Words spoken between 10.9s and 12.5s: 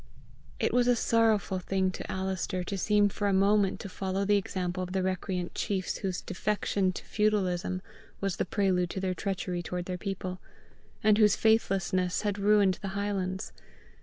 and whose faithlessness had